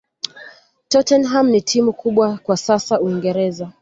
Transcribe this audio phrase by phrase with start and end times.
[0.89, 3.69] tottenham ni timu kubwa kwa sasa uingereza